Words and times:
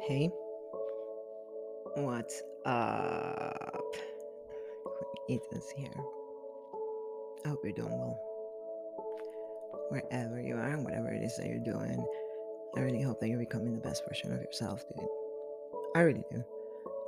Hey, 0.00 0.30
what's 1.94 2.42
up? 2.66 3.96
Ethan's 5.30 5.70
here. 5.70 5.88
I 7.44 7.48
hope 7.48 7.60
you're 7.64 7.72
doing 7.72 7.90
well. 7.90 8.20
Wherever 9.88 10.40
you 10.42 10.56
are, 10.56 10.76
whatever 10.78 11.08
it 11.08 11.22
is 11.22 11.36
that 11.38 11.46
you're 11.46 11.58
doing, 11.58 12.04
I 12.76 12.80
really 12.80 13.00
hope 13.00 13.18
that 13.20 13.28
you're 13.28 13.38
becoming 13.38 13.72
the 13.72 13.80
best 13.80 14.02
version 14.06 14.32
of 14.32 14.42
yourself, 14.42 14.84
dude. 14.88 15.06
I 15.96 16.00
really 16.00 16.24
do. 16.30 16.44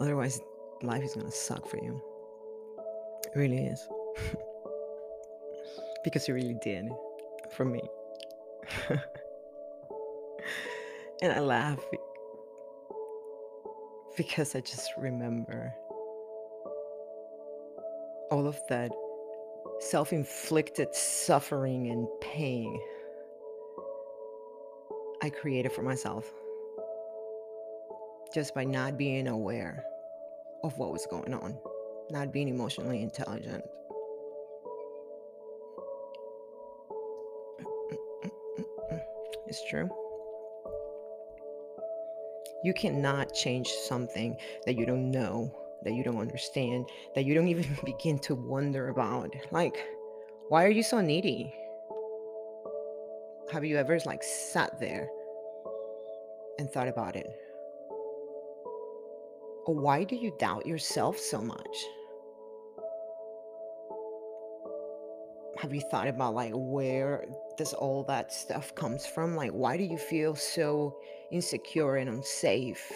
Otherwise, 0.00 0.40
life 0.82 1.02
is 1.02 1.14
gonna 1.14 1.30
suck 1.30 1.68
for 1.68 1.76
you. 1.76 2.00
It 3.26 3.38
really 3.38 3.66
is. 3.66 3.86
because 6.04 6.26
you 6.28 6.34
really 6.34 6.56
did 6.62 6.88
for 7.50 7.66
me. 7.66 7.82
and 11.20 11.32
I 11.32 11.40
laugh 11.40 11.80
because 14.16 14.54
I 14.54 14.60
just 14.60 14.92
remember 14.96 15.74
all 18.30 18.46
of 18.46 18.58
that 18.68 18.90
self 19.80 20.12
inflicted 20.12 20.94
suffering 20.94 21.90
and 21.90 22.08
pain 22.20 22.80
I 25.22 25.30
created 25.30 25.72
for 25.72 25.82
myself 25.82 26.32
just 28.34 28.54
by 28.54 28.64
not 28.64 28.98
being 28.98 29.28
aware 29.28 29.84
of 30.62 30.76
what 30.78 30.92
was 30.92 31.06
going 31.06 31.32
on, 31.32 31.56
not 32.10 32.32
being 32.32 32.48
emotionally 32.48 33.02
intelligent. 33.02 33.64
It's 39.48 39.64
true. 39.70 39.88
You 42.66 42.74
cannot 42.74 43.32
change 43.32 43.68
something 43.68 44.36
that 44.64 44.76
you 44.76 44.86
don't 44.86 45.12
know, 45.12 45.54
that 45.84 45.94
you 45.94 46.02
don't 46.02 46.18
understand, 46.18 46.88
that 47.14 47.24
you 47.24 47.32
don't 47.32 47.46
even 47.54 47.78
begin 47.84 48.18
to 48.26 48.34
wonder 48.34 48.88
about. 48.88 49.32
Like, 49.52 49.86
why 50.48 50.64
are 50.64 50.70
you 50.70 50.82
so 50.82 51.00
needy? 51.00 51.54
Have 53.52 53.64
you 53.64 53.76
ever 53.76 54.00
like 54.04 54.24
sat 54.24 54.80
there 54.80 55.08
and 56.58 56.68
thought 56.68 56.88
about 56.88 57.14
it? 57.14 57.28
Or 59.66 59.76
why 59.76 60.02
do 60.02 60.16
you 60.16 60.34
doubt 60.40 60.66
yourself 60.66 61.18
so 61.18 61.40
much? 61.40 61.76
Have 65.58 65.74
you 65.74 65.80
thought 65.80 66.06
about 66.06 66.34
like 66.34 66.52
where 66.54 67.24
does 67.56 67.72
all 67.72 68.04
that 68.04 68.30
stuff 68.30 68.74
comes 68.74 69.06
from? 69.06 69.34
Like 69.34 69.52
why 69.52 69.78
do 69.78 69.84
you 69.84 69.96
feel 69.96 70.34
so 70.34 70.98
insecure 71.32 71.96
and 71.96 72.10
unsafe? 72.10 72.92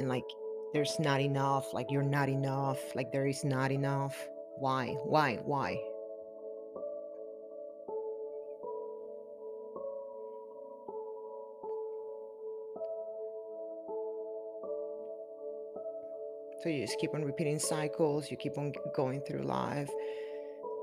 And 0.00 0.08
like 0.08 0.24
there's 0.72 0.98
not 0.98 1.20
enough, 1.20 1.72
like 1.72 1.92
you're 1.92 2.02
not 2.02 2.28
enough, 2.28 2.80
like 2.96 3.12
there 3.12 3.28
is 3.28 3.44
not 3.44 3.70
enough. 3.70 4.16
Why? 4.56 4.96
Why? 5.04 5.38
Why? 5.44 5.80
So 16.62 16.68
you 16.68 16.80
just 16.80 16.98
keep 16.98 17.14
on 17.14 17.24
repeating 17.24 17.60
cycles, 17.60 18.28
you 18.30 18.36
keep 18.36 18.58
on 18.58 18.72
going 18.96 19.20
through 19.20 19.42
life 19.42 19.90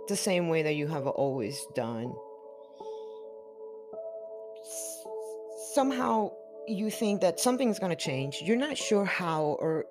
the 0.07 0.15
same 0.15 0.49
way 0.49 0.63
that 0.63 0.75
you 0.75 0.87
have 0.87 1.07
always 1.07 1.65
done. 1.75 2.13
S- 4.61 5.03
Somehow 5.73 6.31
you 6.67 6.89
think 6.91 7.21
that 7.21 7.39
something's 7.39 7.79
going 7.79 7.91
to 7.91 7.95
change. 7.95 8.41
You're 8.41 8.57
not 8.57 8.77
sure 8.77 9.05
how 9.05 9.57
or 9.59 9.85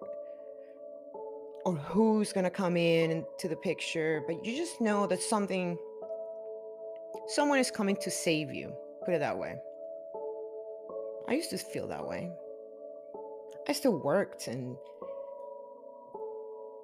or 1.67 1.75
who's 1.75 2.33
going 2.33 2.45
to 2.45 2.51
come 2.51 2.77
in 2.77 3.11
into 3.11 3.49
the 3.49 3.57
picture, 3.57 4.23
but 4.27 4.45
you 4.45 4.57
just 4.57 4.81
know 4.81 5.07
that 5.07 5.23
something 5.23 5.77
someone 7.29 7.59
is 7.59 7.71
coming 7.71 7.97
to 7.97 8.11
save 8.11 8.53
you. 8.53 8.73
Put 9.05 9.15
it 9.15 9.19
that 9.21 9.39
way. 9.39 9.57
I 11.29 11.35
used 11.35 11.51
to 11.51 11.59
feel 11.59 11.87
that 11.89 12.07
way. 12.07 12.31
I 13.69 13.73
still 13.73 13.99
worked 13.99 14.49
and 14.49 14.77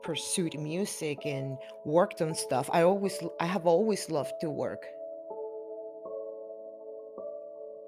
pursued 0.06 0.55
music 0.59 1.27
and 1.27 1.59
worked 1.84 2.22
on 2.22 2.33
stuff. 2.33 2.71
I 2.72 2.83
always 2.83 3.19
I 3.41 3.47
have 3.47 3.67
always 3.67 4.09
loved 4.09 4.34
to 4.41 4.49
work. 4.49 4.87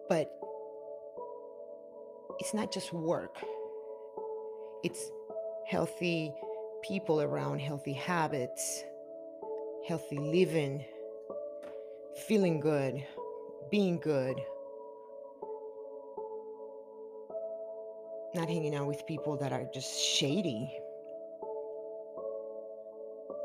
But 0.09 0.29
it's 2.41 2.53
not 2.53 2.73
just 2.73 2.93
work. 2.93 3.37
It's 4.83 5.13
healthy 5.69 6.35
people 6.83 7.21
around, 7.23 7.61
healthy 7.61 7.93
habits, 7.93 8.83
healthy 9.87 10.19
living, 10.19 10.85
feeling 12.27 12.59
good, 12.59 13.07
being 13.71 14.01
good, 14.01 14.41
not 18.35 18.49
hanging 18.49 18.75
out 18.75 18.89
with 18.89 19.07
people 19.07 19.37
that 19.37 19.53
are 19.53 19.67
just 19.73 20.03
shady. 20.03 20.81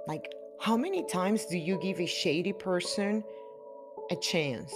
Like 0.07 0.33
how 0.59 0.77
many 0.77 1.03
times 1.05 1.45
do 1.45 1.57
you 1.57 1.79
give 1.79 1.99
a 1.99 2.05
shady 2.05 2.53
person 2.53 3.23
a 4.11 4.15
chance? 4.15 4.73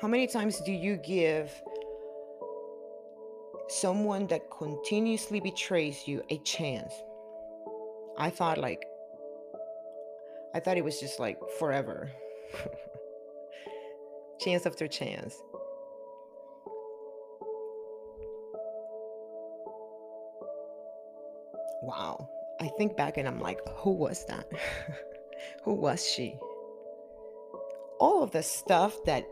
How 0.00 0.08
many 0.08 0.26
times 0.26 0.60
do 0.60 0.72
you 0.72 0.96
give 0.96 1.50
someone 3.68 4.26
that 4.26 4.50
continuously 4.50 5.38
betrays 5.38 6.08
you 6.08 6.22
a 6.30 6.38
chance? 6.38 6.92
I 8.18 8.30
thought 8.30 8.58
like 8.58 8.84
I 10.54 10.60
thought 10.60 10.76
it 10.76 10.84
was 10.84 11.00
just 11.00 11.18
like 11.20 11.38
forever. 11.58 12.10
chance 14.40 14.66
after 14.66 14.86
chance. 14.86 15.40
Wow. 21.82 22.28
I 22.60 22.68
think 22.78 22.96
back 22.96 23.16
and 23.18 23.26
I'm 23.26 23.40
like, 23.40 23.58
who 23.78 23.90
was 23.90 24.24
that? 24.26 24.46
who 25.64 25.74
was 25.74 26.06
she? 26.06 26.38
All 27.98 28.22
of 28.22 28.30
the 28.30 28.42
stuff 28.42 29.02
that 29.04 29.26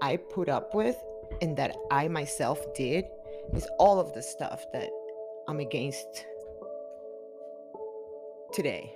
I 0.00 0.16
put 0.16 0.48
up 0.48 0.72
with 0.72 0.96
and 1.42 1.56
that 1.56 1.76
I 1.90 2.06
myself 2.06 2.60
did 2.74 3.06
is 3.52 3.68
all 3.78 3.98
of 3.98 4.14
the 4.14 4.22
stuff 4.22 4.64
that 4.72 4.88
I'm 5.48 5.58
against 5.58 6.26
today. 8.52 8.94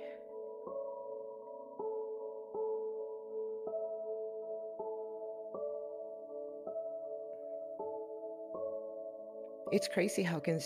It's 9.73 9.89
crazy 9.89 10.23
how 10.23 10.39
can 10.39 10.61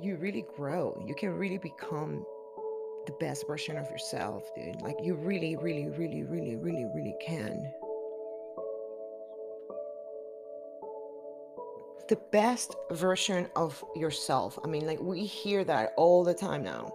you 0.00 0.16
really 0.16 0.44
grow. 0.56 1.02
You 1.06 1.14
can 1.14 1.30
really 1.36 1.58
become 1.58 2.24
the 3.06 3.12
best 3.20 3.46
version 3.46 3.76
of 3.76 3.90
yourself, 3.90 4.44
dude. 4.54 4.80
Like 4.82 4.96
you 5.02 5.14
really, 5.14 5.56
really, 5.56 5.88
really, 5.88 6.22
really, 6.22 6.56
really, 6.56 6.84
really 6.94 7.14
can. 7.24 7.72
The 12.08 12.16
best 12.32 12.74
version 12.92 13.48
of 13.56 13.82
yourself. 13.96 14.58
I 14.64 14.68
mean, 14.68 14.86
like 14.86 15.00
we 15.00 15.24
hear 15.24 15.64
that 15.64 15.92
all 15.96 16.24
the 16.24 16.34
time 16.34 16.62
now. 16.62 16.92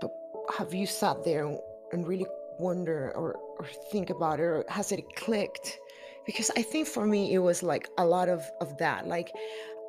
But 0.00 0.10
have 0.58 0.74
you 0.74 0.86
sat 0.86 1.24
there 1.24 1.56
and 1.92 2.06
really 2.06 2.26
wonder 2.58 3.12
or, 3.14 3.36
or 3.58 3.66
think 3.90 4.10
about 4.10 4.40
it 4.40 4.44
or 4.44 4.64
has 4.68 4.92
it 4.92 5.04
clicked? 5.16 5.78
Because 6.26 6.50
I 6.56 6.62
think 6.62 6.86
for 6.86 7.06
me 7.06 7.32
it 7.32 7.38
was 7.38 7.62
like 7.62 7.88
a 7.98 8.04
lot 8.04 8.28
of 8.28 8.50
of 8.60 8.76
that. 8.78 9.06
Like 9.06 9.32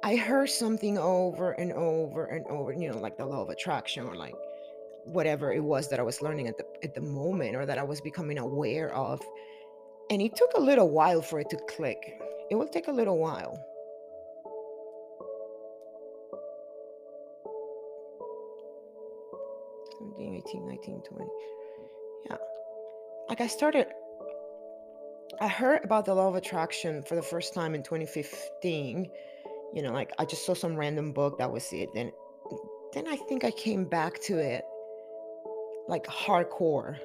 I 0.03 0.15
heard 0.15 0.50
something 0.50 0.98
over 0.98 1.51
and 1.51 1.71
over 1.74 2.25
and 2.25 2.45
over, 2.48 2.74
you 2.74 2.92
know, 2.92 2.98
like 2.98 3.18
the 3.18 3.25
law 3.25 3.42
of 3.42 3.50
attraction 3.50 4.07
or 4.07 4.15
like 4.15 4.33
whatever 5.06 5.53
it 5.53 5.63
was 5.63 5.89
that 5.89 6.00
I 6.00 6.03
was 6.03 6.21
learning 6.21 6.48
at 6.48 6.57
the 6.57 6.65
at 6.83 6.95
the 6.95 7.01
moment 7.01 7.56
or 7.56 7.65
that 7.65 7.77
I 7.77 7.83
was 7.83 8.01
becoming 8.01 8.39
aware 8.39 8.94
of. 8.95 9.21
And 10.09 10.21
it 10.21 10.36
took 10.36 10.51
a 10.56 10.59
little 10.59 10.89
while 10.89 11.21
for 11.21 11.39
it 11.39 11.50
to 11.51 11.57
click. 11.69 12.19
It 12.50 12.56
will 12.56 12.68
take 12.68 12.88
a 12.88 12.92
little 12.92 13.19
while. 13.19 13.57
17, 20.00 20.42
18, 20.47 20.68
19, 20.68 21.01
20. 21.09 21.25
Yeah. 22.30 22.38
Like 23.30 23.42
I 23.42 23.47
started 23.47 23.88
I 25.39 25.47
heard 25.47 25.83
about 25.86 26.06
the 26.06 26.13
law 26.13 26.27
of 26.27 26.36
attraction 26.36 27.01
for 27.04 27.15
the 27.15 27.21
first 27.21 27.54
time 27.54 27.74
in 27.74 27.83
2015. 27.83 29.09
You 29.73 29.81
know, 29.81 29.94
like 29.94 30.12
I 30.19 30.25
just 30.25 30.45
saw 30.45 30.53
some 30.53 30.75
random 30.75 31.13
book, 31.13 31.38
that 31.38 31.51
was 31.51 31.71
it. 31.71 31.89
Then 31.94 32.12
then 32.94 33.07
I 33.07 33.15
think 33.15 33.45
I 33.45 33.51
came 33.51 33.85
back 33.85 34.19
to 34.23 34.38
it 34.38 34.65
like 35.88 36.06
hardcore 36.06 36.97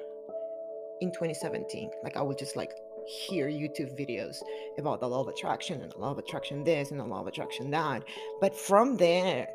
in 1.01 1.11
2017. 1.11 1.89
Like 2.03 2.17
I 2.17 2.21
would 2.21 2.37
just 2.37 2.55
like 2.55 2.73
hear 3.05 3.47
YouTube 3.47 3.97
videos 3.97 4.37
about 4.77 4.99
the 4.99 5.07
law 5.07 5.21
of 5.21 5.27
attraction 5.29 5.81
and 5.81 5.91
the 5.91 5.97
law 5.97 6.11
of 6.11 6.17
attraction 6.17 6.63
this 6.63 6.91
and 6.91 6.99
the 6.99 7.05
law 7.05 7.21
of 7.21 7.27
attraction 7.27 7.71
that. 7.71 8.03
But 8.41 8.55
from 8.55 8.97
there, 8.97 9.47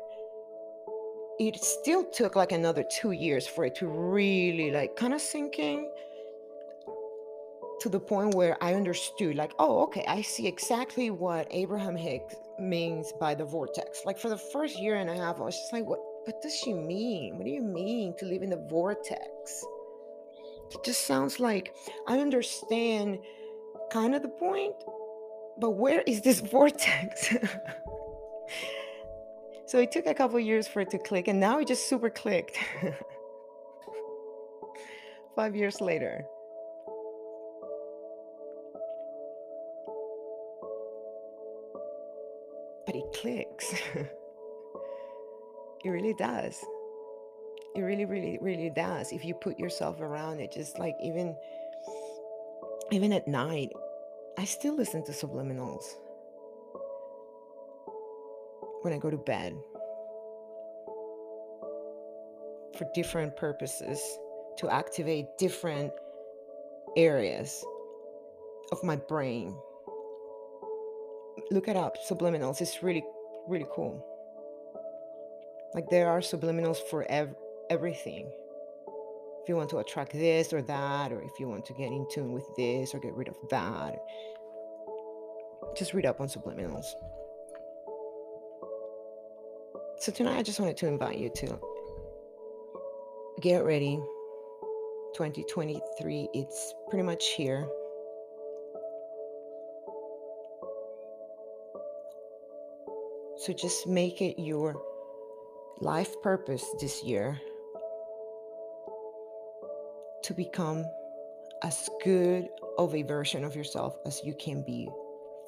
it 1.39 1.55
still 1.63 2.03
took 2.05 2.35
like 2.35 2.51
another 2.51 2.83
two 2.83 3.11
years 3.11 3.47
for 3.47 3.65
it 3.65 3.75
to 3.75 3.87
really 3.87 4.71
like 4.71 4.95
kind 4.95 5.13
of 5.13 5.21
sink 5.21 5.59
in 5.59 5.87
to 7.83 7.89
the 7.89 7.99
point 7.99 8.33
where 8.33 8.57
I 8.63 8.75
understood, 8.75 9.35
like, 9.35 9.51
oh, 9.59 9.83
okay, 9.83 10.05
I 10.07 10.21
see 10.21 10.47
exactly 10.47 11.09
what 11.09 11.49
Abraham 11.51 11.97
Hicks 11.97 12.33
means 12.57 13.11
by 13.19 13.35
the 13.35 13.43
vortex. 13.43 14.03
Like 14.05 14.17
for 14.17 14.29
the 14.29 14.37
first 14.37 14.79
year 14.79 14.95
and 14.95 15.09
a 15.09 15.15
half, 15.15 15.41
I 15.41 15.43
was 15.43 15.57
just 15.57 15.73
like, 15.73 15.85
what 15.85 15.99
what 16.23 16.41
does 16.41 16.55
she 16.55 16.73
mean? 16.73 17.35
What 17.35 17.43
do 17.43 17.51
you 17.51 17.61
mean 17.61 18.15
to 18.19 18.25
live 18.25 18.41
in 18.41 18.51
the 18.51 18.65
vortex? 18.69 19.65
It 20.71 20.81
just 20.85 21.05
sounds 21.05 21.41
like 21.41 21.75
I 22.07 22.19
understand 22.19 23.19
kind 23.91 24.15
of 24.15 24.21
the 24.21 24.29
point, 24.29 24.75
but 25.59 25.71
where 25.71 26.03
is 26.07 26.21
this 26.21 26.39
vortex? 26.39 27.35
so 29.65 29.79
it 29.79 29.91
took 29.91 30.05
a 30.05 30.13
couple 30.13 30.39
years 30.39 30.69
for 30.69 30.79
it 30.79 30.89
to 30.91 30.99
click, 30.99 31.27
and 31.27 31.37
now 31.37 31.59
it 31.59 31.67
just 31.67 31.89
super 31.89 32.09
clicked. 32.09 32.57
Five 35.35 35.53
years 35.53 35.81
later. 35.81 36.25
Clicks. 43.23 43.73
it 45.83 45.89
really 45.89 46.13
does. 46.13 46.63
It 47.75 47.81
really, 47.81 48.05
really, 48.05 48.37
really 48.41 48.69
does. 48.69 49.13
If 49.13 49.23
you 49.23 49.33
put 49.33 49.57
yourself 49.57 50.01
around 50.01 50.41
it, 50.41 50.51
just 50.51 50.77
like 50.77 50.95
even 51.01 51.35
even 52.91 53.13
at 53.13 53.27
night, 53.27 53.69
I 54.37 54.45
still 54.45 54.75
listen 54.75 55.03
to 55.05 55.11
subliminals 55.13 55.85
when 58.81 58.93
I 58.93 58.97
go 58.97 59.09
to 59.09 59.17
bed 59.17 59.55
for 62.77 62.85
different 62.93 63.35
purposes 63.37 63.99
to 64.57 64.69
activate 64.69 65.37
different 65.37 65.91
areas 66.97 67.63
of 68.71 68.83
my 68.83 68.95
brain. 68.95 69.55
Look 71.51 71.67
it 71.67 71.75
up, 71.75 71.97
subliminals. 72.07 72.61
It's 72.61 72.83
really, 72.83 73.03
really 73.47 73.65
cool. 73.73 74.05
Like 75.73 75.89
there 75.89 76.09
are 76.09 76.19
subliminals 76.19 76.77
for 76.89 77.05
ev- 77.09 77.35
everything. 77.69 78.31
If 79.41 79.49
you 79.49 79.55
want 79.55 79.69
to 79.71 79.79
attract 79.79 80.13
this 80.13 80.53
or 80.53 80.61
that, 80.61 81.11
or 81.11 81.21
if 81.21 81.31
you 81.39 81.49
want 81.49 81.65
to 81.65 81.73
get 81.73 81.91
in 81.91 82.05
tune 82.11 82.31
with 82.31 82.47
this 82.55 82.93
or 82.93 82.99
get 82.99 83.13
rid 83.13 83.27
of 83.27 83.35
that, 83.49 83.95
just 85.75 85.93
read 85.93 86.05
up 86.05 86.21
on 86.21 86.27
subliminals. 86.27 86.85
So 89.99 90.11
tonight 90.11 90.37
I 90.37 90.43
just 90.43 90.59
wanted 90.59 90.77
to 90.77 90.87
invite 90.87 91.17
you 91.17 91.29
to 91.37 91.59
get 93.41 93.65
ready. 93.65 93.99
2023, 95.15 96.29
it's 96.33 96.73
pretty 96.89 97.03
much 97.03 97.29
here. 97.31 97.67
So 103.43 103.51
just 103.51 103.87
make 103.87 104.21
it 104.21 104.41
your 104.41 104.81
life 105.81 106.21
purpose 106.21 106.63
this 106.79 107.03
year 107.03 107.37
to 110.23 110.33
become 110.33 110.85
as 111.61 111.89
good 112.05 112.47
of 112.77 112.95
a 112.95 113.01
version 113.01 113.43
of 113.43 113.53
yourself 113.53 113.97
as 114.05 114.21
you 114.23 114.33
can 114.33 114.63
be 114.63 114.87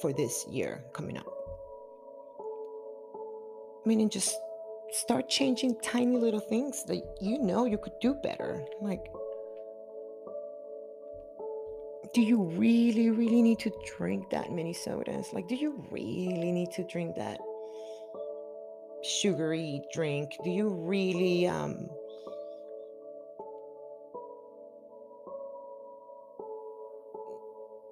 for 0.02 0.12
this 0.12 0.46
year 0.52 0.84
coming 0.92 1.18
up. 1.18 1.26
Meaning, 3.86 4.10
just 4.10 4.36
start 4.92 5.30
changing 5.30 5.80
tiny 5.80 6.18
little 6.18 6.42
things 6.42 6.84
that 6.88 7.02
you 7.22 7.38
know 7.38 7.64
you 7.64 7.78
could 7.78 7.98
do 8.02 8.14
better. 8.14 8.62
Like, 8.82 9.06
do 12.14 12.20
you 12.20 12.44
really, 12.44 13.10
really 13.10 13.42
need 13.42 13.60
to 13.60 13.72
drink 13.98 14.32
that 14.32 14.52
many 14.52 14.74
sodas? 14.74 15.32
Like, 15.32 15.48
do 15.48 15.56
you 15.56 15.82
really 15.92 16.52
need 16.52 16.72
to 16.74 16.84
drink 16.84 17.16
that 17.16 17.40
sugary 19.06 19.82
drink? 19.94 20.36
Do 20.44 20.50
you 20.50 20.70
really 20.70 21.48
um 21.48 21.90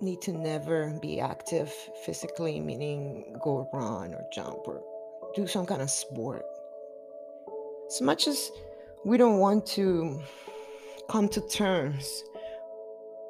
need 0.01 0.21
to 0.21 0.33
never 0.33 0.97
be 1.01 1.19
active 1.19 1.71
physically, 2.05 2.59
meaning 2.59 3.37
go 3.41 3.69
run 3.71 4.13
or 4.13 4.25
jump 4.33 4.67
or 4.67 4.83
do 5.35 5.47
some 5.47 5.65
kind 5.65 5.81
of 5.81 5.89
sport? 5.89 6.45
As 7.87 8.01
much 8.01 8.27
as 8.27 8.51
we 9.05 9.17
don't 9.17 9.37
want 9.37 9.65
to 9.67 10.21
come 11.09 11.29
to 11.29 11.41
terms 11.41 12.23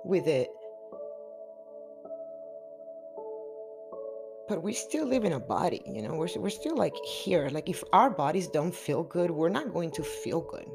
with 0.04 0.28
it, 0.28 0.50
but 4.54 4.62
we 4.62 4.72
still 4.72 5.08
live 5.08 5.26
in 5.26 5.34
a 5.34 5.40
body 5.40 5.82
you 5.84 6.04
know? 6.04 6.14
We're, 6.14 6.28
we're 6.38 6.52
still 6.52 6.78
like 6.78 6.96
here. 7.04 7.50
Like 7.52 7.70
if 7.70 7.84
our 7.92 8.12
bodies 8.12 8.48
don't 8.48 8.76
feel 8.76 9.02
good 9.02 9.32
we're 9.32 9.50
not 9.50 9.74
going 9.74 9.90
to 9.94 10.04
feel 10.04 10.42
good. 10.42 10.70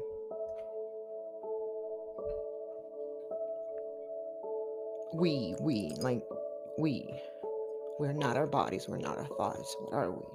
We 5.13 5.55
we 5.61 5.93
like 5.97 6.23
we 6.77 7.09
we're 7.99 8.11
not 8.11 8.35
our 8.35 8.47
bodies 8.47 8.89
we're 8.89 8.97
not 8.97 9.17
our 9.17 9.27
thoughts 9.37 9.73
what 9.79 9.93
are 9.93 10.11
we? 10.11 10.25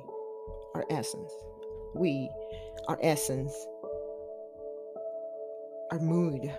Our 0.75 0.87
essence. 0.89 1.31
We 1.95 2.31
our 2.89 2.99
essence 3.03 3.53
our 5.91 5.99
mood 5.99 6.51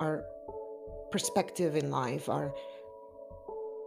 our 0.00 0.26
perspective 1.10 1.74
in 1.74 1.90
life 1.90 2.28
our 2.28 2.54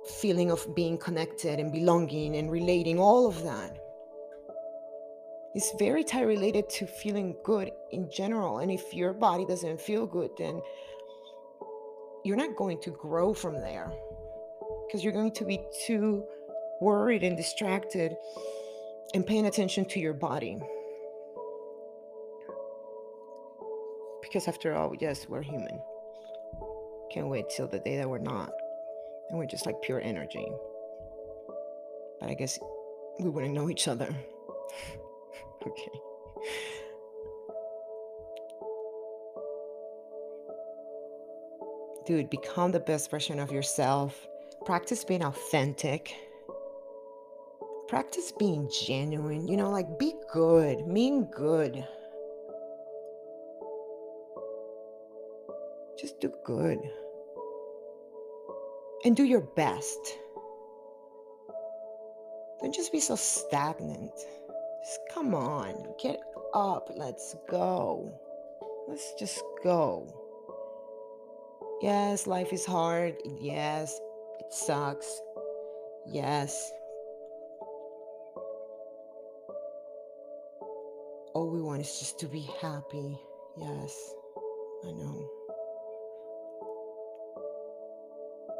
feeling 0.09 0.51
of 0.51 0.75
being 0.75 0.97
connected 0.97 1.59
and 1.59 1.71
belonging 1.71 2.35
and 2.35 2.51
relating, 2.51 2.99
all 2.99 3.27
of 3.27 3.43
that 3.43 3.77
is 5.55 5.71
very 5.79 6.03
tied 6.03 6.27
related 6.27 6.69
to 6.69 6.85
feeling 6.85 7.35
good 7.43 7.71
in 7.91 8.09
general. 8.11 8.59
And 8.59 8.71
if 8.71 8.93
your 8.93 9.13
body 9.13 9.45
doesn't 9.45 9.81
feel 9.81 10.05
good, 10.05 10.31
then 10.37 10.61
you're 12.23 12.37
not 12.37 12.55
going 12.55 12.79
to 12.81 12.91
grow 12.91 13.33
from 13.33 13.55
there 13.55 13.91
because 14.85 15.03
you're 15.03 15.13
going 15.13 15.31
to 15.33 15.45
be 15.45 15.59
too 15.85 16.23
worried 16.79 17.23
and 17.23 17.35
distracted 17.35 18.15
and 19.13 19.25
paying 19.25 19.47
attention 19.47 19.85
to 19.85 19.99
your 19.99 20.13
body. 20.13 20.59
Because 24.21 24.47
after 24.47 24.75
all, 24.75 24.93
yes, 24.99 25.27
we're 25.27 25.41
human. 25.41 25.81
Can't 27.11 27.29
wait 27.29 27.49
till 27.49 27.67
the 27.67 27.79
day 27.79 27.97
that 27.97 28.09
we're 28.09 28.17
not 28.17 28.51
and 29.29 29.37
we're 29.37 29.45
just 29.45 29.65
like 29.65 29.81
pure 29.81 30.01
energy. 30.01 30.47
But 32.19 32.29
I 32.29 32.33
guess 32.33 32.59
we 33.19 33.29
wouldn't 33.29 33.53
know 33.53 33.69
each 33.69 33.87
other. 33.87 34.07
okay. 35.67 35.91
Dude, 42.05 42.29
become 42.29 42.71
the 42.71 42.79
best 42.79 43.11
version 43.11 43.39
of 43.39 43.51
yourself. 43.51 44.27
Practice 44.65 45.03
being 45.03 45.23
authentic. 45.23 46.15
Practice 47.89 48.31
being 48.31 48.69
genuine. 48.87 49.47
You 49.47 49.57
know, 49.57 49.69
like 49.69 49.99
be 49.99 50.13
good, 50.31 50.87
mean 50.87 51.25
good. 51.25 51.85
Just 55.99 56.19
do 56.19 56.31
good 56.45 56.79
and 59.07 59.15
do 59.15 59.23
your 59.23 59.41
best. 59.41 60.19
Don't 62.59 62.75
just 62.75 62.91
be 62.91 62.99
so 62.99 63.15
stagnant. 63.15 64.11
Just 64.83 64.99
come 65.13 65.33
on, 65.33 65.95
get 65.97 66.19
up. 66.53 66.89
Let's 66.93 67.35
go. 67.49 68.19
Let's 68.87 69.13
just 69.17 69.41
go. 69.63 70.13
Yes, 71.81 72.27
life 72.27 72.51
is 72.51 72.65
hard. 72.65 73.15
Yes, 73.39 73.97
it 74.39 74.53
sucks. 74.53 75.21
Yes. 76.05 76.71
All 81.33 81.49
we 81.49 81.61
want 81.61 81.81
is 81.81 81.99
just 81.99 82.19
to 82.19 82.25
be 82.25 82.45
happy. 82.61 83.17
Yes, 83.57 84.13
I 84.85 84.91
know. 84.91 85.36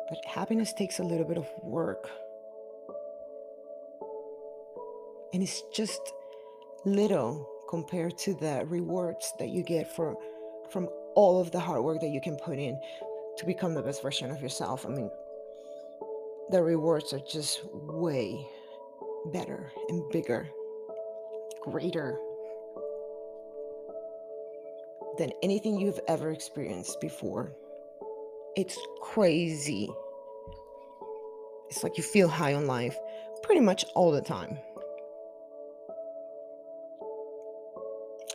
But 0.10 0.24
happiness 0.26 0.74
takes 0.74 1.00
a 1.00 1.04
little 1.04 1.26
bit 1.26 1.38
of 1.38 1.48
work. 1.62 2.10
And 5.34 5.44
it's 5.44 5.64
just 5.74 6.02
little 6.86 7.48
compared 7.70 8.18
to 8.20 8.34
the 8.34 8.64
rewards 8.66 9.34
that 9.40 9.50
you 9.50 9.62
get 9.64 9.94
for 9.94 10.16
from 10.70 10.88
all 11.16 11.42
of 11.42 11.52
the 11.52 11.60
hard 11.60 11.84
work 11.84 12.00
that 12.02 12.10
you 12.10 12.22
can 12.22 12.38
put 12.38 12.58
in 12.58 12.80
to 13.38 13.46
become 13.46 13.74
the 13.74 13.82
best 13.82 14.02
version 14.02 14.32
of 14.32 14.42
yourself. 14.42 14.86
I 14.86 14.90
mean, 14.90 15.12
the 16.50 16.62
rewards 16.62 17.12
are 17.14 17.20
just 17.20 17.66
way 17.74 18.48
better 19.34 19.72
and 19.90 20.10
bigger, 20.12 20.48
greater 21.62 22.18
than 25.18 25.32
anything 25.44 25.80
you've 25.80 26.00
ever 26.08 26.32
experienced 26.32 27.02
before. 27.02 27.52
It's 28.58 28.80
crazy. 29.02 29.88
It's 31.70 31.84
like 31.84 31.96
you 31.96 32.04
feel 32.04 32.28
high 32.28 32.56
on 32.56 32.66
life 32.66 32.98
pretty 33.44 33.62
much 33.62 33.86
all 33.94 34.12
the 34.12 34.20
time. 34.20 34.58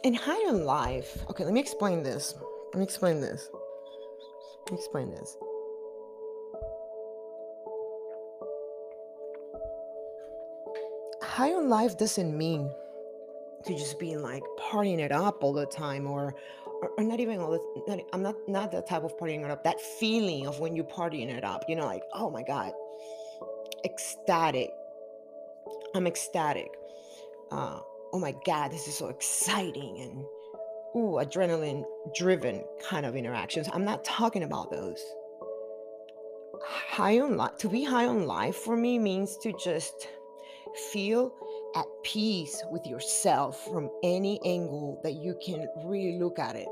And 0.05 0.17
high 0.17 0.49
on 0.49 0.65
life, 0.65 1.25
okay, 1.29 1.45
let 1.45 1.53
me 1.53 1.59
explain 1.59 2.05
this. 2.05 2.37
Let 2.73 2.79
me 2.79 2.85
explain 2.85 3.21
this. 3.21 3.49
Let 4.67 4.73
me 4.73 4.79
explain 4.79 5.11
this. 5.11 5.37
High 11.21 11.53
on 11.53 11.69
life 11.69 11.99
doesn't 11.99 12.39
mean 12.39 12.71
to 13.65 13.75
just 13.75 13.99
being 13.99 14.23
like 14.23 14.43
partying 14.59 14.99
it 14.99 15.13
up 15.13 15.43
all 15.43 15.53
the 15.53 15.67
time 15.67 16.07
or 16.07 16.35
or, 16.99 17.05
not 17.05 17.21
even 17.21 17.39
all 17.39 17.53
the 17.53 17.83
not, 17.87 18.01
I'm 18.13 18.23
not 18.23 18.35
not 18.49 18.73
that 18.73 18.89
type 18.89 19.05
of 19.05 19.17
partying 19.17 19.45
it 19.45 19.51
up. 19.51 19.63
That 19.65 19.81
feeling 19.81 20.47
of 20.47 20.59
when 20.59 20.75
you 20.75 20.83
partying 20.83 21.29
it 21.29 21.45
up, 21.45 21.65
you 21.69 21.77
know, 21.77 21.87
like, 21.87 22.03
oh 22.13 22.31
my 22.31 22.43
God, 22.43 22.73
ecstatic. 23.85 24.71
I'm 25.95 26.07
ecstatic. 26.07 26.69
Uh, 27.51 27.79
oh 28.13 28.19
my 28.19 28.35
God, 28.45 28.73
this 28.73 28.89
is 28.89 28.97
so 28.97 29.09
exciting 29.09 30.01
and 30.01 30.25
ooh, 30.97 31.19
adrenaline 31.21 31.85
driven 32.15 32.65
kind 32.83 33.07
of 33.07 33.15
interactions. 33.17 33.69
I'm 33.73 33.85
not 33.85 34.05
talking 34.05 34.43
about 34.43 34.71
those. 34.71 35.03
High 36.65 37.21
on 37.21 37.37
life 37.37 37.57
to 37.59 37.69
be 37.69 37.85
high 37.85 38.07
on 38.07 38.27
life 38.27 38.57
for 38.57 38.77
me 38.77 38.99
means 38.99 39.37
to 39.39 39.53
just 39.53 40.09
feel 40.93 41.35
at 41.75 41.87
peace 42.03 42.63
with 42.71 42.87
yourself 42.87 43.65
from 43.71 43.91
any 44.03 44.41
angle 44.45 45.01
that 45.03 45.15
you 45.15 45.37
can 45.45 45.69
really 45.85 46.19
look 46.19 46.39
at 46.39 46.57
it. 46.57 46.69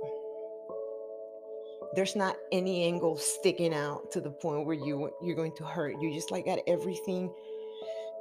There's 1.95 2.14
not 2.14 2.37
any 2.52 2.85
angle 2.85 3.16
sticking 3.16 3.75
out 3.75 4.12
to 4.12 4.21
the 4.21 4.30
point 4.30 4.66
where 4.66 4.76
you 4.76 5.11
you're 5.23 5.37
going 5.37 5.57
to 5.57 5.64
hurt. 5.64 6.00
You 6.00 6.12
just 6.12 6.30
like 6.30 6.47
at 6.47 6.61
everything. 6.66 7.33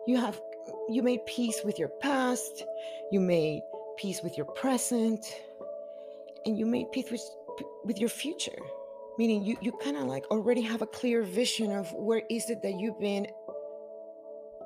You 0.07 0.17
have 0.17 0.39
you 0.88 1.03
made 1.03 1.25
peace 1.25 1.62
with 1.63 1.77
your 1.77 1.89
past, 1.89 2.63
you 3.12 3.19
made 3.19 3.62
peace 3.98 4.21
with 4.24 4.38
your 4.38 4.48
present, 4.48 5.41
and 6.45 6.57
you 6.57 6.65
made 6.65 6.91
peace 6.91 7.12
with 7.12 7.21
with 7.83 8.00
your 8.00 8.09
future. 8.09 8.57
Meaning 9.19 9.43
you 9.43 9.57
you 9.62 9.71
kind 9.74 9.98
of 9.98 10.03
like 10.03 10.25
already 10.31 10.62
have 10.62 10.81
a 10.81 10.88
clear 10.88 11.21
vision 11.21 11.71
of 11.71 11.91
where 11.93 12.24
is 12.29 12.50
it 12.50 12.62
that 12.63 12.79
you've 12.79 13.00
been 13.00 13.27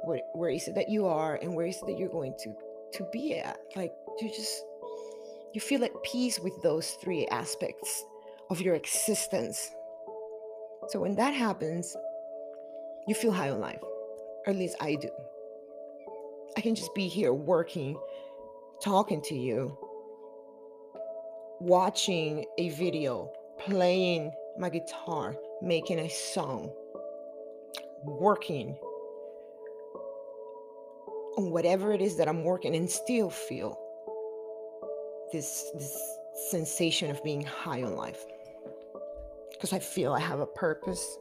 where, 0.04 0.22
where 0.34 0.50
is 0.50 0.68
it 0.68 0.76
that 0.76 0.90
you 0.90 1.06
are 1.06 1.36
and 1.42 1.56
where 1.56 1.66
is 1.66 1.78
it 1.78 1.86
that 1.88 1.98
you're 1.98 2.10
going 2.10 2.36
to 2.44 2.54
to 2.94 3.08
be 3.12 3.38
at. 3.38 3.58
Like 3.76 3.94
you 4.22 4.30
just 4.30 4.64
you 5.54 5.62
feel 5.62 5.84
at 5.84 5.92
peace 6.04 6.40
with 6.40 6.62
those 6.62 6.92
three 7.02 7.28
aspects 7.28 8.04
of 8.50 8.62
your 8.62 8.76
existence. 8.76 9.72
So 10.90 11.00
when 11.00 11.16
that 11.16 11.34
happens 11.34 11.96
you 13.08 13.16
feel 13.16 13.32
high 13.32 13.50
on 13.50 13.60
life 13.60 13.82
or 13.82 14.52
at 14.52 14.56
least 14.56 14.76
i 14.80 14.96
do. 14.96 15.10
I 16.56 16.62
can 16.62 16.76
just 16.76 16.94
be 16.94 17.08
here 17.08 17.34
working 17.34 17.98
talking 18.82 19.22
to 19.24 19.36
you 19.36 19.78
watching 21.60 22.46
a 22.58 22.70
video 22.70 23.32
playing 23.60 24.32
my 24.58 24.70
guitar 24.70 25.36
making 25.62 26.00
a 26.00 26.10
song 26.10 26.72
working 28.04 28.78
on 31.38 31.52
whatever 31.52 31.94
it 31.94 32.02
is 32.02 32.16
that 32.18 32.28
I'm 32.28 32.44
working 32.44 32.76
and 32.76 32.90
still 32.90 33.30
feel 33.30 33.80
this 35.32 35.72
this 35.74 35.98
sensation 36.50 37.10
of 37.10 37.24
being 37.24 37.44
high 37.44 37.84
on 37.84 37.96
life 37.96 38.26
because 39.52 39.74
I 39.74 39.80
feel 39.80 40.14
I 40.14 40.20
have 40.20 40.40
a 40.40 40.46
purpose. 40.46 41.18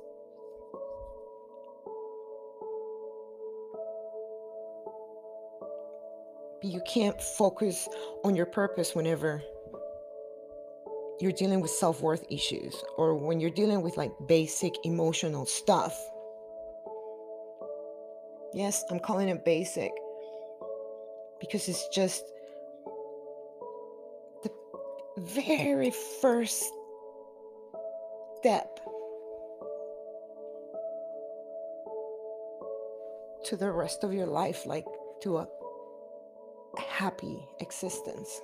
But 6.60 6.70
you 6.70 6.80
can't 6.86 7.20
focus 7.20 7.88
on 8.24 8.36
your 8.36 8.46
purpose 8.46 8.94
whenever 8.94 9.42
you're 11.20 11.32
dealing 11.32 11.60
with 11.60 11.70
self-worth 11.70 12.24
issues 12.30 12.82
or 12.96 13.14
when 13.14 13.40
you're 13.40 13.50
dealing 13.50 13.82
with 13.82 13.96
like 13.96 14.12
basic 14.26 14.74
emotional 14.84 15.46
stuff. 15.46 15.96
Yes, 18.54 18.84
I'm 18.90 18.98
calling 18.98 19.28
it 19.28 19.44
basic 19.44 19.92
because 21.52 21.68
it's 21.68 21.86
just 21.88 22.24
the 24.42 24.50
very 25.18 25.90
first 26.22 26.64
step 28.38 28.80
to 33.44 33.56
the 33.58 33.70
rest 33.70 34.02
of 34.02 34.14
your 34.14 34.26
life, 34.26 34.64
like 34.64 34.86
to 35.20 35.36
a 35.36 35.48
happy 36.78 37.46
existence. 37.60 38.40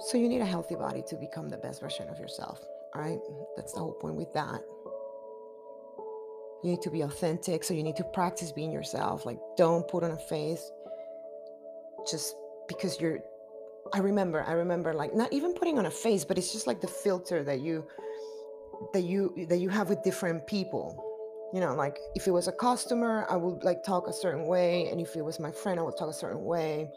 So, 0.00 0.18
you 0.18 0.28
need 0.28 0.42
a 0.42 0.44
healthy 0.44 0.74
body 0.74 1.02
to 1.08 1.16
become 1.16 1.48
the 1.48 1.56
best 1.56 1.80
version 1.80 2.10
of 2.10 2.18
yourself. 2.18 2.60
All 2.94 3.00
right. 3.00 3.20
That's 3.56 3.72
the 3.72 3.80
whole 3.80 3.94
point 3.94 4.16
with 4.16 4.34
that. 4.34 4.60
You 6.64 6.70
need 6.70 6.82
to 6.82 6.90
be 6.90 7.02
authentic. 7.02 7.62
So 7.62 7.74
you 7.74 7.82
need 7.82 7.96
to 7.96 8.04
practice 8.04 8.50
being 8.50 8.72
yourself. 8.72 9.26
Like, 9.26 9.38
don't 9.56 9.86
put 9.86 10.02
on 10.02 10.12
a 10.12 10.16
face 10.16 10.72
just 12.10 12.34
because 12.68 12.98
you're. 12.98 13.18
I 13.92 13.98
remember, 13.98 14.42
I 14.42 14.52
remember, 14.52 14.94
like, 14.94 15.14
not 15.14 15.30
even 15.30 15.52
putting 15.52 15.78
on 15.78 15.84
a 15.84 15.90
face, 15.90 16.24
but 16.24 16.38
it's 16.38 16.52
just 16.52 16.66
like 16.66 16.80
the 16.80 16.88
filter 16.88 17.44
that 17.44 17.60
you 17.60 17.86
that 18.94 19.02
you 19.02 19.46
that 19.48 19.58
you 19.58 19.68
have 19.68 19.88
with 19.88 20.02
different 20.02 20.46
people 20.46 21.00
you 21.52 21.60
know 21.60 21.74
like 21.74 21.98
if 22.14 22.26
it 22.26 22.32
was 22.32 22.48
a 22.48 22.52
customer 22.52 23.24
i 23.30 23.36
would 23.36 23.62
like 23.62 23.84
talk 23.84 24.08
a 24.08 24.12
certain 24.12 24.46
way 24.46 24.88
and 24.90 25.00
if 25.00 25.14
it 25.16 25.24
was 25.24 25.38
my 25.38 25.50
friend 25.50 25.78
i 25.78 25.82
would 25.82 25.96
talk 25.96 26.08
a 26.08 26.12
certain 26.12 26.42
way 26.44 26.90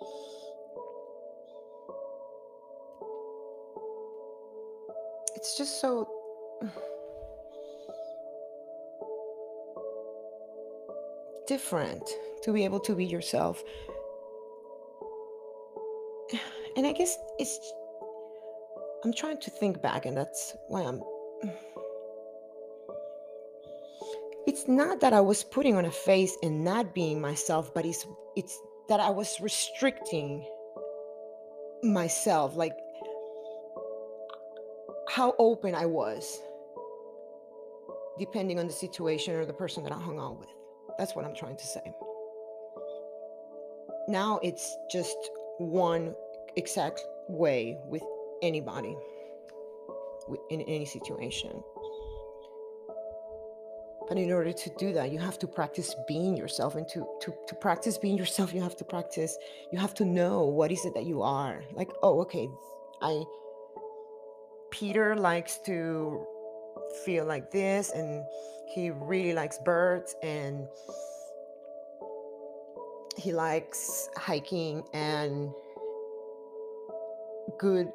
it's 5.35 5.55
just 5.57 5.79
so 5.79 6.09
different 11.47 12.03
to 12.43 12.53
be 12.53 12.63
able 12.63 12.79
to 12.81 12.93
be 12.93 13.05
yourself. 13.05 13.63
And 16.75 16.85
I 16.85 16.91
guess 16.91 17.17
it's, 17.39 17.73
I'm 19.03 19.13
trying 19.13 19.39
to 19.39 19.49
think 19.49 19.81
back, 19.81 20.05
and 20.05 20.15
that's 20.15 20.55
why 20.67 20.83
I'm. 20.83 21.01
It's 24.45 24.67
not 24.67 24.99
that 25.01 25.11
I 25.11 25.21
was 25.21 25.43
putting 25.43 25.75
on 25.75 25.85
a 25.85 25.91
face 25.91 26.37
and 26.43 26.63
not 26.63 26.93
being 26.93 27.19
myself, 27.19 27.73
but 27.73 27.85
it's 27.85 28.05
it's 28.35 28.61
that 28.89 28.99
I 28.99 29.09
was 29.09 29.41
restricting 29.41 30.47
myself, 31.83 32.55
like 32.55 32.73
how 35.09 35.33
open 35.39 35.73
I 35.73 35.85
was, 35.85 36.39
depending 38.19 38.59
on 38.59 38.67
the 38.67 38.73
situation 38.73 39.33
or 39.33 39.45
the 39.45 39.53
person 39.53 39.83
that 39.83 39.91
I 39.91 39.99
hung 39.99 40.19
out 40.19 40.39
with. 40.39 40.49
That's 40.97 41.15
what 41.15 41.25
I'm 41.25 41.35
trying 41.35 41.57
to 41.57 41.65
say. 41.65 41.93
Now 44.07 44.39
it's 44.41 44.77
just 44.89 45.17
one 45.57 46.15
exact 46.55 47.01
way 47.27 47.77
with 47.85 48.03
anybody 48.41 48.95
in 50.49 50.61
any 50.61 50.85
situation. 50.85 51.63
But 54.07 54.17
in 54.17 54.31
order 54.31 54.53
to 54.53 54.69
do 54.77 54.93
that, 54.93 55.11
you 55.11 55.19
have 55.19 55.37
to 55.39 55.47
practice 55.47 55.93
being 56.07 56.37
yourself. 56.37 56.75
And 56.75 56.87
to, 56.89 57.05
to, 57.21 57.33
to 57.47 57.55
practice 57.55 57.97
being 57.97 58.17
yourself, 58.23 58.53
you 58.53 58.61
have 58.61 58.77
to 58.77 58.85
practice, 58.85 59.37
you 59.71 59.79
have 59.79 59.93
to 59.95 60.05
know 60.05 60.45
what 60.45 60.71
is 60.71 60.85
it 60.85 60.93
that 60.93 61.05
you 61.05 61.21
are. 61.21 61.63
Like, 61.73 61.91
oh, 62.01 62.21
okay, 62.21 62.47
I 63.01 63.23
Peter 64.69 65.15
likes 65.15 65.57
to 65.59 66.25
feel 67.05 67.25
like 67.25 67.51
this 67.51 67.89
and 67.91 68.25
he 68.67 68.91
really 68.91 69.33
likes 69.33 69.57
birds 69.59 70.15
and 70.23 70.67
he 73.17 73.31
likes 73.31 74.09
hiking 74.17 74.83
and 74.93 75.51
good 77.59 77.91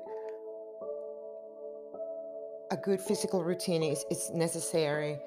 a 2.71 2.77
good 2.77 3.01
physical 3.01 3.45
routine 3.45 3.83
is, 3.83 4.05
is 4.11 4.31
necessary 4.33 5.21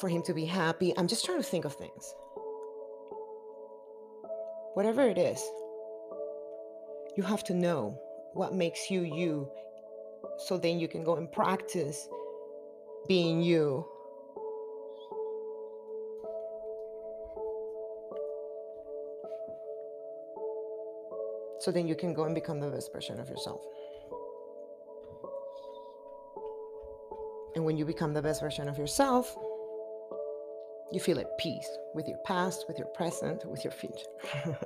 for 0.00 0.08
him 0.08 0.22
to 0.22 0.34
be 0.34 0.44
happy 0.44 0.92
i'm 0.98 1.06
just 1.08 1.24
trying 1.24 1.38
to 1.38 1.44
think 1.44 1.64
of 1.64 1.74
things 1.74 2.14
whatever 4.74 5.02
it 5.02 5.18
is 5.18 5.42
You 7.16 7.22
have 7.24 7.44
to 7.44 7.54
know 7.54 8.00
what 8.32 8.54
makes 8.54 8.90
you 8.90 9.02
you 9.02 9.50
so 10.38 10.56
then 10.58 10.80
you 10.80 10.88
can 10.88 11.04
go 11.04 11.16
and 11.16 11.30
practice 11.30 12.08
being 13.08 13.42
you. 13.42 13.86
So 21.62 21.70
then 21.70 21.86
you 21.86 21.94
can 21.94 22.12
go 22.12 22.24
and 22.24 22.34
become 22.34 22.58
the 22.58 22.68
best 22.68 22.92
version 22.92 23.20
of 23.20 23.28
yourself. 23.28 23.64
And 27.54 27.64
when 27.64 27.76
you 27.76 27.84
become 27.84 28.12
the 28.12 28.20
best 28.20 28.40
version 28.40 28.68
of 28.68 28.78
yourself, 28.78 29.32
you 30.90 30.98
feel 30.98 31.20
at 31.20 31.38
peace 31.38 31.70
with 31.94 32.08
your 32.08 32.18
past, 32.24 32.64
with 32.66 32.78
your 32.78 32.88
present, 32.88 33.44
with 33.48 33.62
your 33.62 33.70
future. 33.70 34.08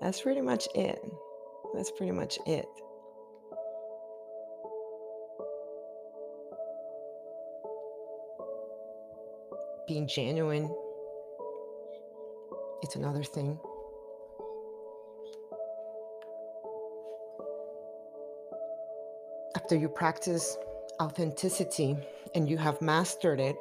That's 0.00 0.22
pretty 0.22 0.40
much 0.40 0.66
it. 0.74 1.00
That's 1.72 1.92
pretty 1.92 2.10
much 2.10 2.40
it. 2.44 2.66
Being 9.86 10.08
genuine, 10.08 10.68
it's 12.82 12.96
another 12.96 13.22
thing. 13.22 13.60
After 19.56 19.76
you 19.76 19.88
practice 19.88 20.56
authenticity 21.00 21.96
and 22.36 22.48
you 22.48 22.56
have 22.56 22.80
mastered 22.80 23.40
it, 23.40 23.56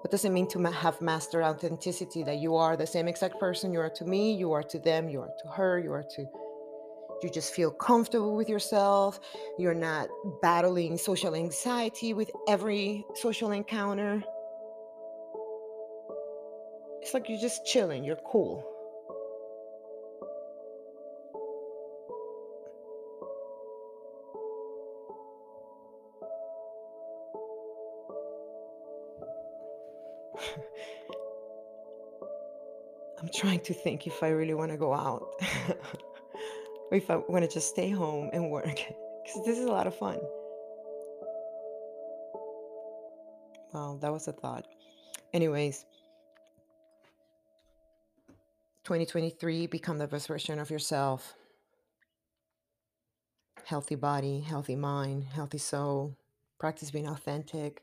what 0.00 0.10
does 0.10 0.26
it 0.26 0.30
mean 0.30 0.46
to 0.48 0.62
have 0.62 1.00
mastered 1.00 1.42
authenticity? 1.42 2.22
That 2.22 2.36
you 2.38 2.56
are 2.56 2.76
the 2.76 2.86
same 2.86 3.08
exact 3.08 3.38
person 3.40 3.72
you 3.72 3.80
are 3.80 3.90
to 3.90 4.04
me, 4.04 4.34
you 4.34 4.52
are 4.52 4.62
to 4.62 4.78
them, 4.78 5.08
you 5.08 5.20
are 5.20 5.30
to 5.42 5.48
her, 5.48 5.78
you 5.78 5.92
are 5.92 6.04
to. 6.16 6.26
You 7.22 7.30
just 7.30 7.54
feel 7.54 7.70
comfortable 7.70 8.36
with 8.36 8.48
yourself. 8.48 9.20
You're 9.58 9.74
not 9.74 10.08
battling 10.42 10.96
social 10.98 11.34
anxiety 11.34 12.14
with 12.14 12.30
every 12.48 13.06
social 13.14 13.52
encounter. 13.52 14.22
It's 17.00 17.14
like 17.14 17.28
you're 17.28 17.40
just 17.40 17.64
chilling, 17.64 18.04
you're 18.04 18.20
cool. 18.26 18.69
I'm 33.20 33.28
trying 33.34 33.60
to 33.60 33.74
think 33.74 34.06
if 34.06 34.22
I 34.22 34.28
really 34.28 34.54
want 34.54 34.70
to 34.70 34.78
go 34.78 34.94
out 34.94 35.34
or 36.90 36.96
if 36.96 37.10
I 37.10 37.16
want 37.16 37.44
to 37.44 37.48
just 37.48 37.68
stay 37.68 37.90
home 37.90 38.30
and 38.32 38.50
work 38.50 38.64
because 39.24 39.44
this 39.44 39.58
is 39.58 39.66
a 39.66 39.70
lot 39.70 39.86
of 39.86 39.94
fun. 39.94 40.18
Well, 43.72 43.98
that 43.98 44.12
was 44.12 44.26
a 44.26 44.32
thought. 44.32 44.66
Anyways, 45.32 45.84
2023, 48.84 49.66
become 49.68 49.98
the 49.98 50.08
best 50.08 50.26
version 50.26 50.58
of 50.58 50.70
yourself. 50.70 51.34
Healthy 53.64 53.94
body, 53.94 54.40
healthy 54.40 54.74
mind, 54.74 55.24
healthy 55.32 55.58
soul. 55.58 56.16
Practice 56.58 56.90
being 56.90 57.06
authentic. 57.06 57.82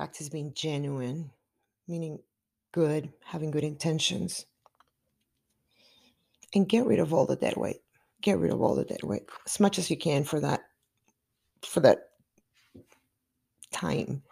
Practice 0.00 0.30
being 0.30 0.54
genuine, 0.54 1.30
meaning 1.86 2.20
good, 2.72 3.12
having 3.22 3.50
good 3.50 3.64
intentions. 3.64 4.46
And 6.54 6.66
get 6.66 6.86
rid 6.86 7.00
of 7.00 7.12
all 7.12 7.26
the 7.26 7.36
dead 7.36 7.58
weight. 7.58 7.82
Get 8.22 8.38
rid 8.38 8.50
of 8.50 8.62
all 8.62 8.74
the 8.74 8.86
dead 8.86 9.02
weight 9.02 9.24
as 9.44 9.60
much 9.60 9.78
as 9.78 9.90
you 9.90 9.98
can 9.98 10.24
for 10.24 10.40
that 10.40 10.62
for 11.66 11.80
that 11.80 12.12
time 13.72 14.22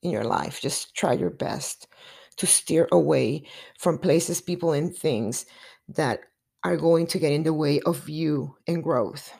in 0.00 0.12
your 0.12 0.22
life. 0.22 0.60
Just 0.60 0.94
try 0.94 1.14
your 1.14 1.30
best 1.30 1.88
to 2.36 2.46
steer 2.46 2.86
away 2.92 3.48
from 3.80 3.98
places, 3.98 4.40
people, 4.40 4.74
and 4.74 4.94
things 4.94 5.44
that 5.88 6.20
are 6.62 6.76
going 6.76 7.08
to 7.08 7.18
get 7.18 7.32
in 7.32 7.42
the 7.42 7.52
way 7.52 7.80
of 7.80 8.08
you 8.08 8.54
and 8.68 8.80
growth. 8.80 9.32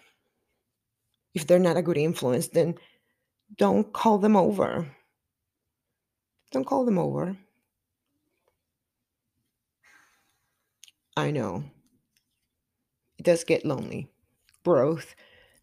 If 1.33 1.47
they're 1.47 1.61
not 1.61 1.77
a 1.77 1.83
good 1.83 1.97
influence, 1.97 2.49
then 2.49 2.75
don't 3.57 3.93
call 3.93 4.19
them 4.19 4.35
over. 4.35 4.96
Don't 6.53 6.67
call 6.67 6.85
them 6.85 6.99
over. 6.99 7.37
I 11.17 11.31
know. 11.31 11.65
It 13.19 13.25
does 13.25 13.45
get 13.45 13.65
lonely. 13.65 14.09
Growth 14.65 15.15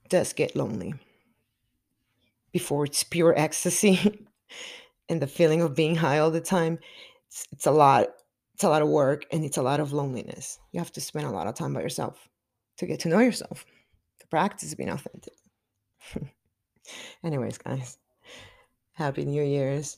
does 0.10 0.34
get 0.34 0.56
lonely. 0.56 0.96
Before 2.52 2.86
it's 2.86 3.04
pure 3.04 3.34
ecstasy 3.38 4.28
and 5.10 5.22
the 5.22 5.28
feeling 5.28 5.62
of 5.62 5.76
being 5.76 5.96
high 5.96 6.20
all 6.20 6.32
the 6.32 6.42
time, 6.42 6.80
it's, 7.28 7.48
it's 7.52 7.66
a 7.66 7.72
lot. 7.72 8.08
It's 8.56 8.64
a 8.64 8.70
lot 8.70 8.82
of 8.82 8.88
work 8.88 9.26
and 9.32 9.44
it's 9.44 9.58
a 9.58 9.64
lot 9.64 9.80
of 9.80 9.94
loneliness. 9.94 10.60
You 10.72 10.80
have 10.80 10.92
to 10.94 11.02
spend 11.02 11.26
a 11.26 11.32
lot 11.32 11.48
of 11.48 11.56
time 11.56 11.74
by 11.74 11.82
yourself 11.82 12.30
to 12.78 12.86
get 12.86 13.00
to 13.02 13.10
know 13.10 13.20
yourself, 13.20 13.66
to 14.20 14.28
practice 14.28 14.74
being 14.76 14.90
authentic. 14.90 15.34
Anyways, 17.24 17.58
guys, 17.58 17.98
happy 18.94 19.26
New 19.26 19.44
Year's. 19.44 19.98